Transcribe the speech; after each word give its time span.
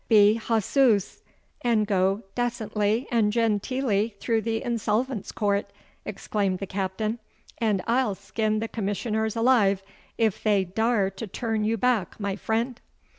"Be 0.09 0.39
Jasus! 0.39 1.21
and 1.61 1.85
go 1.85 2.23
dacently 2.33 3.05
and 3.11 3.31
genteelly 3.31 4.15
through 4.19 4.41
the 4.41 4.63
Insolvents' 4.63 5.31
Court," 5.31 5.69
exclaimed 6.05 6.57
the 6.57 6.65
captain; 6.65 7.19
"and 7.59 7.83
I'll 7.85 8.15
skin 8.15 8.57
the 8.57 8.67
Commissioners 8.67 9.35
alive 9.35 9.83
if 10.17 10.41
they 10.41 10.63
dar 10.63 10.95
r 11.01 11.09
to 11.11 11.27
turn 11.27 11.63
you 11.65 11.77
back, 11.77 12.19
my 12.19 12.35
frind!" 12.35 12.81